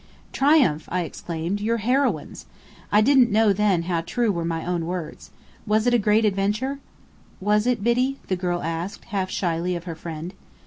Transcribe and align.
"Triumph!" 0.33 0.89
I 0.91 1.01
exclaimed. 1.03 1.61
"You're 1.61 1.77
heroines!" 1.77 2.47
(I 2.91 3.01
didn't 3.01 3.29
know 3.29 3.53
then 3.53 3.83
how 3.83 4.01
true 4.01 4.31
were 4.31 4.43
my 4.43 4.65
own 4.65 4.87
words.) 4.87 5.29
"Was 5.67 5.85
it 5.85 5.93
a 5.93 5.99
great 5.99 6.25
adventure?" 6.25 6.79
"Was 7.39 7.67
it, 7.67 7.83
Biddy?" 7.83 8.17
the 8.27 8.35
girl 8.35 8.63
asked, 8.63 9.05
half 9.05 9.29
shyly 9.29 9.75
of 9.75 9.83
her 9.83 9.93
friend. 9.93 10.33